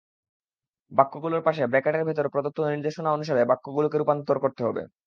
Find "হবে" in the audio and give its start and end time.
4.67-4.81